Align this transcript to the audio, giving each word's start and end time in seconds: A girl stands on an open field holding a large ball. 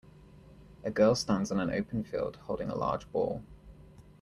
A 0.83 0.89
girl 0.89 1.13
stands 1.13 1.51
on 1.51 1.59
an 1.59 1.69
open 1.69 2.03
field 2.03 2.37
holding 2.45 2.71
a 2.71 2.75
large 2.75 3.11
ball. 3.11 3.43